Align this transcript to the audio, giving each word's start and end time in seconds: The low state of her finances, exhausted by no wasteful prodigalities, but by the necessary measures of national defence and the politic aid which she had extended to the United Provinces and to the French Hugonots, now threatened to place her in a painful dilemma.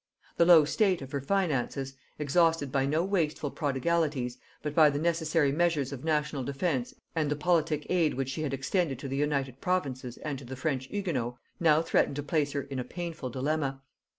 The 0.37 0.47
low 0.47 0.65
state 0.65 1.03
of 1.03 1.11
her 1.11 1.21
finances, 1.21 1.93
exhausted 2.17 2.71
by 2.71 2.87
no 2.87 3.05
wasteful 3.05 3.51
prodigalities, 3.51 4.39
but 4.63 4.73
by 4.73 4.89
the 4.89 4.97
necessary 4.97 5.51
measures 5.51 5.93
of 5.93 6.03
national 6.03 6.43
defence 6.43 6.95
and 7.15 7.29
the 7.29 7.35
politic 7.35 7.85
aid 7.87 8.15
which 8.15 8.29
she 8.29 8.41
had 8.41 8.51
extended 8.51 8.97
to 8.97 9.07
the 9.07 9.17
United 9.17 9.61
Provinces 9.61 10.17
and 10.17 10.39
to 10.39 10.43
the 10.45 10.55
French 10.55 10.89
Hugonots, 10.89 11.37
now 11.59 11.83
threatened 11.83 12.15
to 12.15 12.23
place 12.23 12.53
her 12.53 12.63
in 12.63 12.79
a 12.79 12.83
painful 12.83 13.29
dilemma. 13.29 13.83